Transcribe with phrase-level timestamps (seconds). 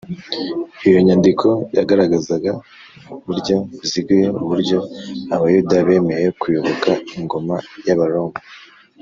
[0.87, 1.47] iyo nyandiko
[1.77, 2.51] yagaragazaga
[3.05, 4.77] mu buryo buziguye uburyo
[5.35, 7.55] abayuda bemeye kuyoboka ingoma
[7.87, 8.37] y’abaroma